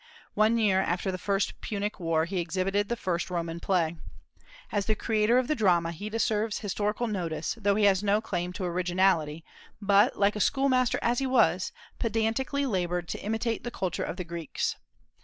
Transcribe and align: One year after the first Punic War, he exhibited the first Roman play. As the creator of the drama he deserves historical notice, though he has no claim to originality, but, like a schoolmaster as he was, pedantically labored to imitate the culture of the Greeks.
One 0.33 0.57
year 0.57 0.81
after 0.81 1.11
the 1.11 1.19
first 1.19 1.61
Punic 1.61 1.99
War, 1.99 2.25
he 2.25 2.39
exhibited 2.39 2.89
the 2.89 2.95
first 2.95 3.29
Roman 3.29 3.59
play. 3.59 3.97
As 4.71 4.87
the 4.87 4.95
creator 4.95 5.37
of 5.37 5.47
the 5.47 5.53
drama 5.53 5.91
he 5.91 6.09
deserves 6.09 6.57
historical 6.57 7.05
notice, 7.05 7.53
though 7.61 7.75
he 7.75 7.83
has 7.83 8.01
no 8.01 8.19
claim 8.19 8.51
to 8.53 8.63
originality, 8.65 9.45
but, 9.79 10.17
like 10.17 10.35
a 10.35 10.39
schoolmaster 10.39 10.97
as 11.03 11.19
he 11.19 11.27
was, 11.27 11.71
pedantically 11.99 12.65
labored 12.65 13.07
to 13.09 13.21
imitate 13.21 13.63
the 13.63 13.69
culture 13.69 14.03
of 14.03 14.17
the 14.17 14.23
Greeks. 14.23 14.75